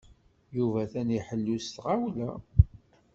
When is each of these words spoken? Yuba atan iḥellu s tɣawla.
Yuba 0.55 0.77
atan 0.83 1.09
iḥellu 1.17 1.57
s 1.65 1.67
tɣawla. 1.75 2.31